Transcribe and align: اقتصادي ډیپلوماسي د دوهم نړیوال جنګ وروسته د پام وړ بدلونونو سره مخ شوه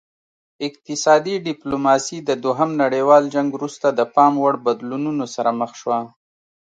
اقتصادي 0.67 1.35
ډیپلوماسي 1.47 2.17
د 2.29 2.29
دوهم 2.43 2.69
نړیوال 2.83 3.23
جنګ 3.33 3.47
وروسته 3.53 3.87
د 3.91 4.01
پام 4.15 4.33
وړ 4.43 4.55
بدلونونو 4.67 5.25
سره 5.35 5.51
مخ 5.59 5.71
شوه 5.81 5.99